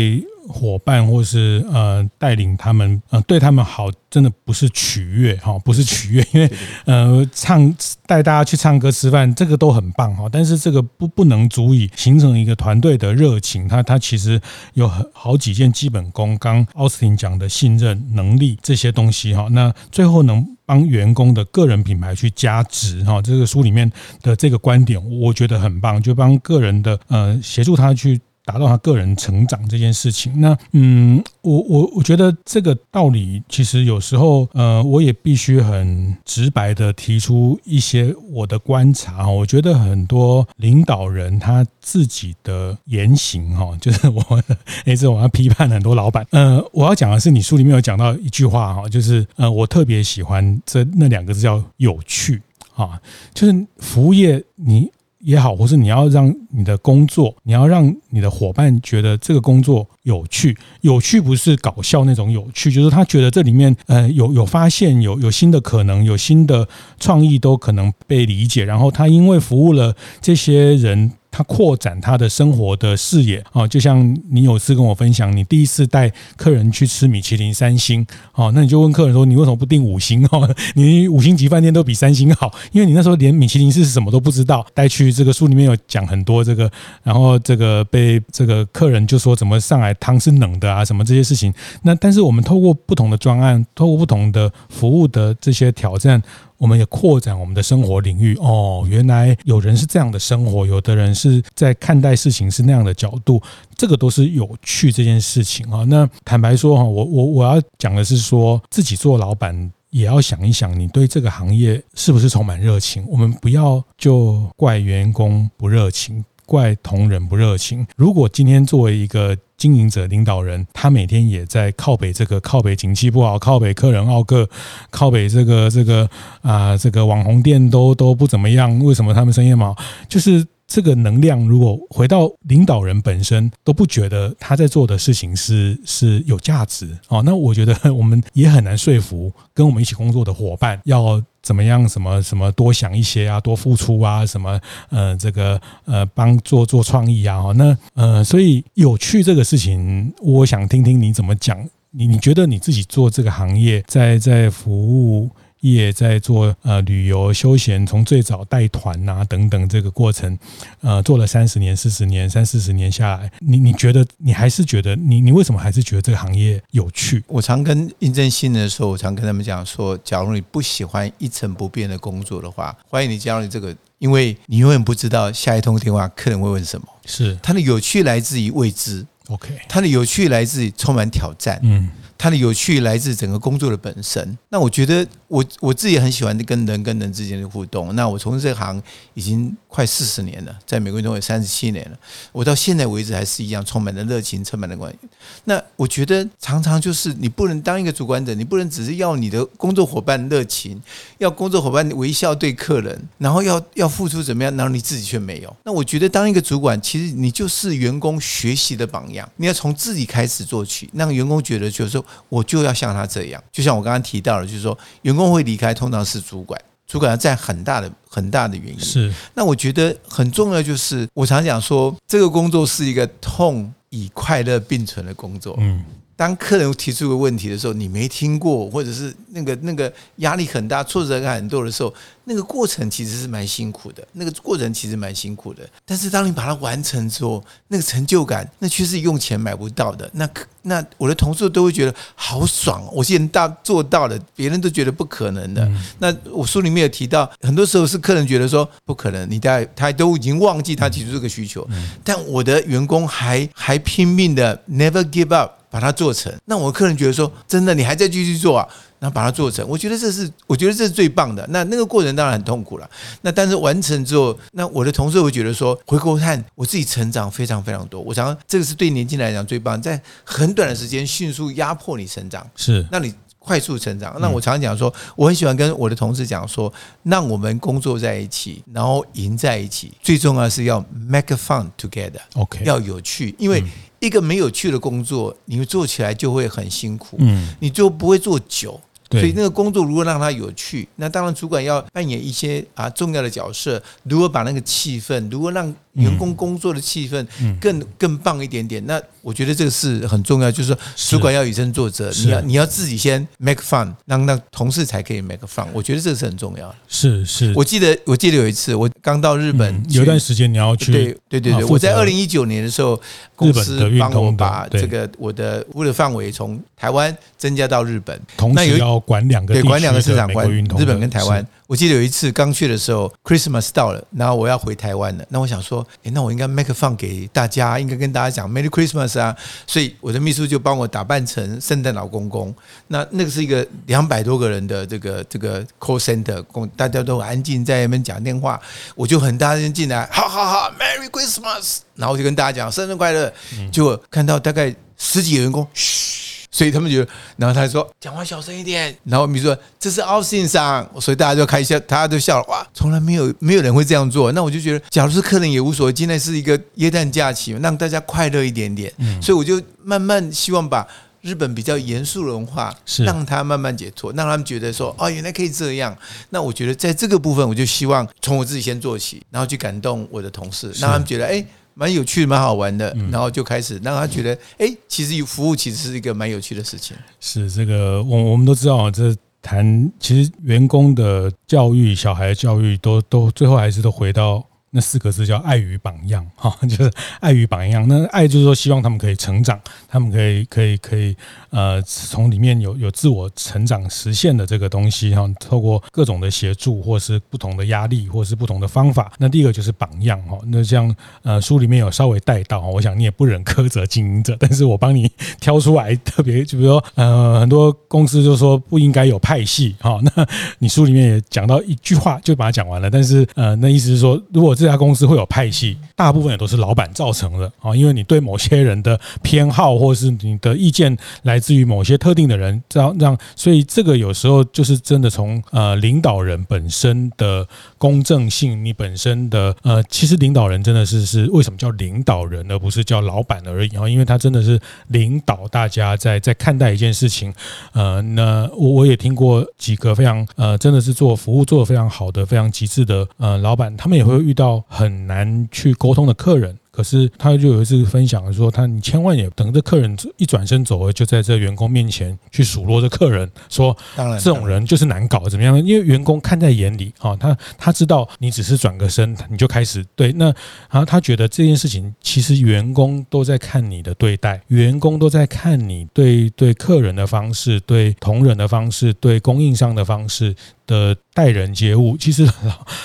[0.48, 6.50] 伙伴或是呃带领他们呃对他们好，真的不是取悦哈，不是取悦，因为
[6.85, 7.74] 呃唱
[8.07, 13.66] 带大家去唱歌吃饭，这个都很棒哈，但是这个不不能足以形成一个团队的热情。
[13.66, 14.40] 他他其实
[14.74, 23.90] 有很好几件基本功，刚奥斯汀讲的信任能力这些东西哈，那最后能帮员工的个人品牌去加值哈，这个书里面
[24.22, 28.20] 的这个观点我觉得很棒，就帮个人的呃协助他去。
[28.44, 39.28] 达到他个人成长这件事情，那嗯，我我我觉得这个道理其实有时候，呃，我也必须很直白的提出一些我的观察。
[39.28, 44.22] 我觉得很多领导人他自己的言行，哈， 就是我，
[44.85, 46.26] 哎，这我要批判很多老板。
[46.30, 52.42] 呃，我要讲的是，你书里面有讲到一句话，哈，就是呃，我特别喜欢这那两个字叫有趣，
[52.74, 53.00] 啊，
[53.33, 54.90] 就是服务业你。
[55.24, 60.56] 也好，或是你要让你的工作，你要让你的伙伴觉得这个工作有趣。
[60.82, 66.68] 有趣不是搞笑那种有趣，就是他觉得这里面呃有有发现，有有新的可能，有新的
[67.00, 68.64] 创意都可能被理解。
[68.64, 71.10] 然后他因为服务了这些人。
[71.37, 80.25] 他扩展他的生活的视野啊，就像你有次跟我分享，你第一次带客人去吃米其林三星，哦，那你就问客人说，你为什么不订五星？
[80.31, 84.64] 哦， 你五星级饭店都比三星好，因为你那时候连米其林是什么都不知道。
[84.73, 86.70] 带去这个书里面有讲很多这个，
[87.03, 91.53] 然后这个被这个客人就说怎么上来汤是冷的啊，什么这些事情。
[91.83, 96.23] 那但是我们透过不同的专案，透过不同的服务的这些挑战。
[96.58, 103.42] 我们也扩展我们的生活领域哦，原来有人是这样的生活，有的人是在看待事情是那样的角度，
[103.76, 105.84] 这个都是有趣这件事情啊。
[105.88, 113.04] 那坦白说哈，我我我要讲的是说，自己做老板也要想一想，你对这个行业是不是充满热情？
[113.08, 117.86] 我们不要就怪员工不热情，怪同仁不热情。
[117.96, 124.48] 如果今天作为一个经营者、领导人，他每天也在靠北这个靠北景气不好，靠北客人傲客，
[124.90, 126.08] 靠北这个这个
[126.42, 129.76] 啊、这个网红店都都不怎么样，为什么他们生意好？
[130.08, 130.46] 就是。
[130.66, 151.57] 这个能量如果回到领导人本身都不觉得他在做的事情是是有价值哦，那我觉得我们也很难说服跟我们一起工作的伙伴要怎么样，什么什么多想一些啊，多付出啊，什么呃这个呃帮做做创意啊，那呃所以有趣这个事情，我想听听你怎么讲，
[151.92, 155.30] 你你觉得你自己做这个行业在在服务。
[155.72, 160.38] 业在做呃旅游休闲，从最早带团呐等等这个过程，
[160.81, 167.22] 呃做了三十年、四十年、三四十年下来，你你觉得你还是觉得你你为什么还是觉得这个行业有趣？
[167.27, 176.87] 我常跟应征新人的时候，我常跟他们讲说，假如你不喜欢一成不变的工作的话，欢迎你加入这个，因为你永远不知道下一通电话客人会问什么。
[177.07, 181.90] 是它的有趣来自于未知，OK，它的有趣来自于充满挑战，嗯。
[182.24, 184.38] 它的有趣来自整个工作的本身。
[184.48, 187.94] 那我觉得我我自己很喜欢跟人跟人之间的互动。
[187.94, 188.82] 那我从事这行
[189.12, 191.98] 已经快四十年了，在美国运动会三十七年了。
[192.30, 194.98] 我到现在为止还是一样充满了热情，充满了关系。
[195.44, 200.80] 那我觉得常常就是你不能当一个主管者，你不能只是要你的工作伙伴热情，
[201.18, 205.56] 要工作伙伴微笑对客人，然后要要付出怎么样，然后你自己却没有。
[205.64, 209.28] 那我觉得当一个主管，其实你就是员工学习的榜样。
[209.37, 212.04] 你要从自己开始做起，让员工觉得就是说。
[212.28, 216.60] 我就要像他这样，就像我刚刚提到的，就是说员工会离开，通常是主管，
[216.94, 218.78] 主管要占很大的很大的原因。
[218.78, 225.57] 是，那我觉得很重要，就是我常讲说，这个工作是一个痛与快乐并存的工作。
[225.59, 225.85] 嗯。
[226.16, 231.92] 当客人提出个问题的时候，你没听过，或者是那个那个压力很大、挫折感很多的时候，
[232.24, 234.07] 那个过程其实是蛮辛苦的。
[234.12, 235.62] 那个过程其实蛮辛苦的。
[235.85, 240.09] 但是当你把它完成之后，那个成就感，那却是用钱买不到的。
[240.12, 240.29] 那
[240.62, 245.68] 那我的同事都会觉得好爽，我现在大做到了，别人都觉得不可能的。
[245.98, 251.68] 那我书里面有提到，很多时候是客人觉得说不可能，你在他都已经忘记他提出这个需求，
[252.03, 255.50] 但我的员工还还拼命的 never give up。
[255.74, 258.64] 把它做成，那我客人觉得说，真的，你还在继续做啊？
[259.00, 261.44] 然后把它做成，我觉得这是，我觉得这是最棒的。
[261.50, 262.88] 那那个过程当然很痛苦了。
[263.22, 268.00] 那但是完成之后，那我的同事会觉得说，回头看我自己成长非常非常多。
[268.00, 274.16] 我常这个是对年轻人来讲最棒，在很短的时间迅速压迫你成长，是让你快速成长。
[274.20, 279.92] 那我常常讲说，我很喜欢跟我的同事讲说，让我们工作在一起，然后赢在一起。
[280.00, 283.60] 最重要是要 make fun together，OK，要有趣，因为。
[284.06, 297.26] 一个没有趣的工作，你做起来就会很辛苦，嗯，你就不会做久，所以那个工作如果让他有趣，那当然主管要扮演一些啊重要的角色，如何把那个气氛，如何让员工工作的气氛
[297.61, 299.00] 更更棒一点点，那。
[299.24, 305.66] 我觉得这个是很重要，就是说主管要以身作则，你要你要自己先 make fun，让让同事才可以 make fun。
[305.72, 306.74] 我觉得这个是很重要的。
[306.90, 313.00] 是是，我记得我记得有一次我刚到日本，有一段时间你要去，对对对对，我在二零一九年的时候，
[313.35, 321.46] 公司帮我把这个我的物流范围从台湾增加到日本，同时要管两个对管两个市场，管日本跟台湾。
[321.74, 325.26] 我记得有一次刚去的时候，Christmas 到了，然后我要回台湾了。
[325.28, 329.37] 那我想说，诶，那我应该 make fun 给大家，应该跟大家讲 Merry Christmas 啊。
[329.66, 332.54] 所以我的秘书就帮我打扮成圣诞老公公。
[332.87, 336.40] 那那个是一个两百多个人的这个这个 call center，
[336.76, 338.60] 大家都很安静在那边讲电话。
[338.94, 343.32] 我就很大声进来，哈哈哈，Merry Christmas，然后我就跟大家讲生日快乐。
[343.72, 346.23] 结果看到大概十几个员工，嘘。
[346.54, 348.96] 所以他们觉得，然后他说讲话小声一点。
[349.02, 352.46] 然后比如说这是 Austin 上，所以大家就开笑，大家都笑了。
[352.46, 354.30] 哇，从来没有没有人会这样做。
[354.30, 355.92] 那我就觉得，假如是客人也无所谓。
[355.92, 358.92] 今天是一个耶诞假期，让大家快乐一点点。
[359.20, 360.86] 所以我就慢慢希望把
[361.22, 365.96] 日本比较严肃的文化，让他慢慢解脱，让他们觉得说，哦，原来可以这样。
[366.30, 371.44] 那我觉得在这个部分，我就希望从我自己先做起，然后去感动我的同事，让他们觉得，哎。
[371.74, 376.96] 蛮有趣的，蛮好玩的，然后就开始让他觉得，哎，其实有服务，其实是一个蛮有趣的事情。
[377.20, 384.42] 是这个，我我们都知道，这谈其实员工的教育、小孩的教育，都都最后还是都回到
[384.75, 387.87] 那四个字叫爱与榜样哈， 就是爱与榜样。
[387.87, 391.16] 那爱就是说希望他们可以成长，他们可以可以可以
[391.51, 399.12] 呃从里面有有自我成长实现的这个东西哈，透过各种的协助或是不同的压力或是不同的方法。
[399.18, 405.09] 那第一个就是榜样哈，那像呃书里面有稍微带到，我想你也不忍苛责经营者，但是我帮你
[405.39, 410.27] 挑出来特别，就比如说呃很多公司就说不应该有派系哈，那
[410.59, 417.52] 你书里面也讲到一句话就把它讲完了，但是呃那意思是说如果这这家公司会有派系，大部分也都是老板造成的。
[417.60, 427.46] 啊，因为你对某些人的偏好或是你的意见来自于某些特定的人，这样让所以这个有时候就是真的从呃领导人本身的
[427.85, 433.87] 公正性，你本身的呃其实领导人真的是是为什么叫领导人而不是叫老板而已啊？
[433.87, 434.59] 因为他真的是
[434.89, 437.30] 领导大家在在看待一件事情，
[437.74, 446.57] 呃，那我我也听过几个非常呃真的是做服务做的非常好的非常极致的呃老板，他们也会遇到很难去沟通的客人。
[446.75, 455.57] 可是他就有一次分享说，他你千万也等着客人一转身走了，就在这员工面前去数落这客人，说，当然这种人就是难搞，怎么样？
[455.64, 460.25] 因为员工看在眼里啊，他他知道你只是转个身，你就开始对那，
[460.68, 470.35] 然后他觉得这件事情其实员工都在看你的对待，员工都在看你对对客人的方式，对同仁的方式，对供应商的方式。
[470.66, 472.27] 的待人接物，其实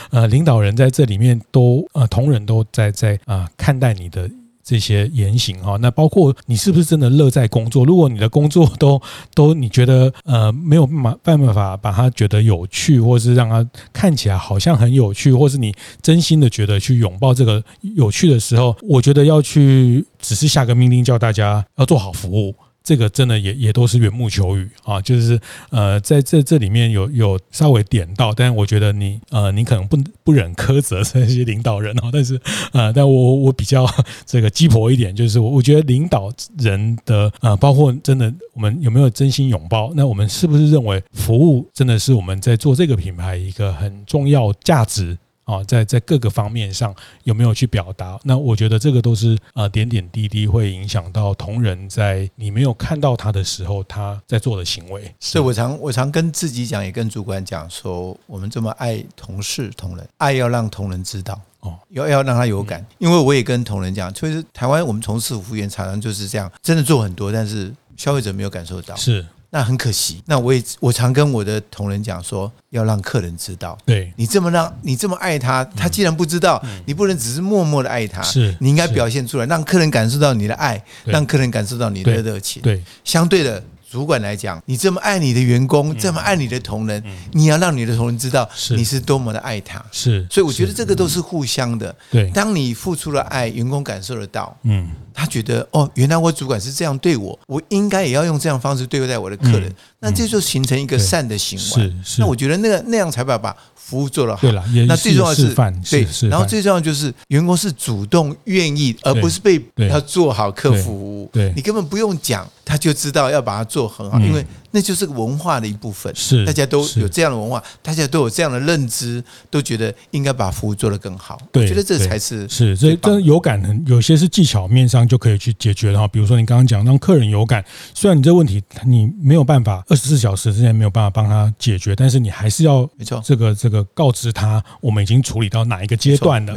[0.09, 4.29] 呃，领导人在这里面都呃，同仁都在在啊、呃、看待你的
[4.63, 5.77] 这些言行哈。
[5.77, 7.85] 那包括你是不是真的乐在工作？
[7.85, 9.01] 如果你的工作都
[9.33, 17.63] 都你觉得呃没有办法办法把它觉得有趣，或是让它看起来好像很有趣，或是你真心的觉得去拥抱这个
[17.95, 22.53] 有趣的时候，我觉得要去只是下个命令叫大家要做好服务。
[22.89, 32.41] 这个真的也也都是缘木求鱼啊，就是呃，在这这里面有有稍微点到，但我觉得你呃，你可能不不忍苛责这些领导人哦，但是
[32.73, 33.87] 呃，但我我比较
[34.25, 45.15] 这个鸡婆一点，就是我我觉得领导人的呃，包括真的我们有没有真心拥抱，那我们是不是认为服务真的是我们在做这个品牌一个很重要价值？
[45.49, 46.93] 啊，在在各个方面上
[47.23, 48.19] 有没有去表达？
[48.23, 55.11] 那我觉得这个都是呃点点滴滴会影响到同仁在你没有看到他的时候，他在做的行为。
[55.19, 62.85] 所以我常我常跟自己讲，也跟主管讲说，我们这么爱同事同仁，爱要让同仁知道哦，要要让他有感。
[62.99, 68.95] 因为我也跟同仁讲，其实台湾我们从事服务员常常就是这样，真的做很多，但是消费者没有感受到。
[68.95, 69.25] 是。
[69.51, 74.13] 那很可惜，那我也我常跟我的同仁讲说，要让客人知道，对。
[74.15, 82.61] 你这么让你这么爱他，他既然不知道，你不能只是默默的爱他，是你应该表现出来，让客人感受到你的爱，让客人感受到你的热情。
[82.61, 83.63] 对，相对的。
[83.91, 88.47] 主管来讲，你这么爱你的员工，这么爱你的同仁，你要让你的同仁知道
[88.77, 89.83] 你是多么的爱他。
[89.91, 91.95] 是，所以我觉得这个都是互相的。
[92.11, 99.69] 对，当你付出了爱，员工感受得到，嗯，他觉得哦，原来我主管是这样对我，我应该也要用这样方式对待我的客人。
[99.99, 101.93] 那这就形成一个善的行为。
[102.05, 104.39] 是，那我觉得那个那样才把把服务做得好。
[104.39, 105.53] 对了，那最重要的是
[105.89, 111.29] 对，然后最重要就是员工是主动愿意，而不是被他做好客服务。
[111.33, 112.49] 对，你根本不用讲。
[112.69, 116.13] 他就知道要把它做很好，因为那就是个文化的一部分。
[116.15, 121.35] 是，大家都有这样的文化，大家都有这样的认知，都觉得应该把服务做得更好。
[121.51, 126.07] 对，我觉得这才是是，所以这有感很有些是技巧面上就可以去解决的哈。
[126.07, 136.53] 比如说你刚刚讲让客人有感，虽然你这个问题你没有办法二十四小时之内没有办法帮他解决，但是你还是要没错这个这个告知他我们已经处理到哪一个阶段了，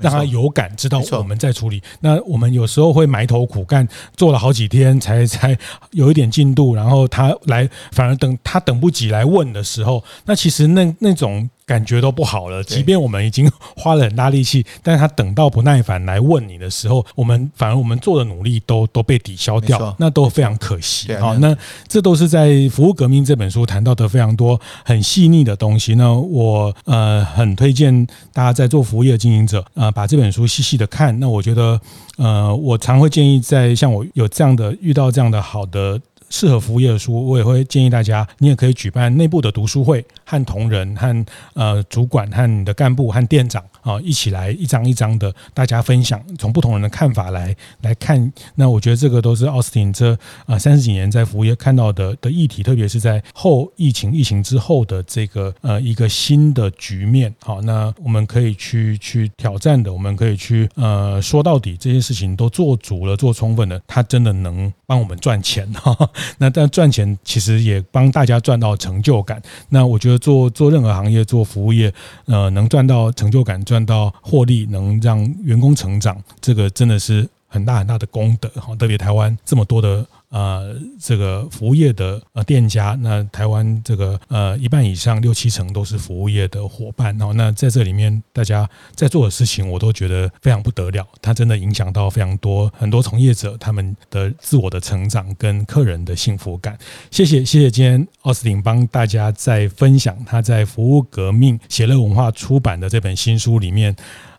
[0.00, 1.82] 让他有感知道我们在处理。
[2.00, 3.86] 那我们有时候会埋头苦干，
[4.16, 5.58] 做了好几天才才。
[5.90, 11.48] 有一点进度，然后他来，反而等他等不及来问的时候，那其实那那种。
[11.66, 21.36] 感觉都不好了，即便我们已经花了很大力气， 但是他等到不耐烦来问你的时候，我们反而我们做的努力都都被抵消掉，那都非常可惜啊。
[21.40, 21.56] 那
[21.88, 25.96] 这都是在《服务革命》这本书谈到的非常多很细腻的东西。
[25.96, 31.18] 那我呃很推荐大家在做服务业的经营者呃把这本书细细的看。
[31.18, 31.80] 那我觉得
[32.16, 36.00] 呃我常会建议在像我有这样的遇到这样的好的。
[36.28, 48.32] 适合服务业的书，我也会建议大家，你也可以举办内部的读书会，和同仁、和呃主管、和你的干部、和店长啊一起来一张一张的大家分享，从不同人的看法来来看。
[48.56, 57.32] 那我觉得这个都是奥斯汀这啊三十几年在服务业看到的的议题，特别是在后疫情疫情之后的这个呃一个新的局面。
[57.42, 65.96] 好，那我们可以去去挑战的，我们可以去呃说到底这些事情都做足了、做充分了，它真的能帮我们赚钱哈。
[66.38, 69.40] 那但赚钱其实也帮大家赚到成就感。
[69.68, 71.92] 那我觉得做做任何行业，做服务业，
[72.26, 78.74] 呃，能赚到成就感、赚赚到获利，能让员工成长，这个真的是很大很大的功德哈。
[78.76, 80.06] 特别台湾这么多的。
[80.28, 87.32] 呃，这个服务业的呃店家，那台湾这个呃一半以上六七成都是服务业的伙伴哦。
[87.32, 91.06] 那在这里面，大家在做的事情，我都觉得非常不得了。
[91.22, 96.76] 它真的影响到非常多很多从业者他们的自我的成长跟客人的幸福感。
[97.12, 103.94] 谢谢谢谢，今天奥斯汀帮大家在分享他在服务革命写乐文化出版的这本新书里面。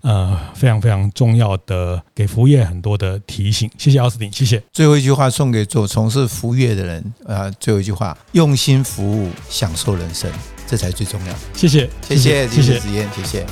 [0.07, 3.69] 呃，非常非常重要的，给服务业很多的提醒。
[3.77, 4.63] 谢谢奥斯汀，谢谢。
[4.71, 10.31] 最后一句话送给做从事服务业的人啊、呃，最后一句话：用心服务，享受人生，
[10.65, 11.33] 这才最重要。
[11.53, 13.45] 谢谢，谢谢，谢谢子燕，谢谢。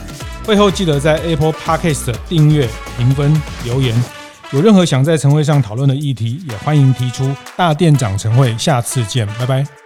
[0.45, 3.33] 会后记得在 Apple Podcast 订阅、评分、
[3.65, 4.01] 留言。
[4.51, 7.35] 有任何想在晨会上讨论的议题，也欢迎提出。
[7.57, 9.84] 大店长晨会，下次见，拜拜。